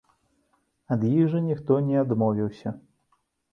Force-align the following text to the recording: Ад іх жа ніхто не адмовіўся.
Ад 0.95 1.05
іх 1.09 1.21
жа 1.35 1.43
ніхто 1.49 1.79
не 1.91 2.01
адмовіўся. 2.03 2.77